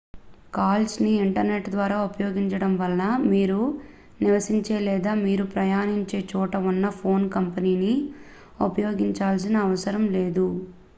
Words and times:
calls 0.53 0.95
ని 0.99 1.11
internet 1.23 1.67
ద్వారా 1.73 1.97
ఉపయోగించడం 2.05 2.71
వలన 2.79 3.03
మీరు 3.27 3.59
నివసించే 4.21 4.77
లేదా 4.87 5.13
మీరు 5.21 5.45
ప్రయాణించే 5.53 6.21
చోట 6.31 6.55
ఉన్న 6.71 6.89
ఫోన్ 6.99 7.25
కంపెనీని 7.37 7.95
ఉపయోగించాల్సిన 8.69 9.57
అవసరం 9.67 10.05
లేదు 10.17 10.47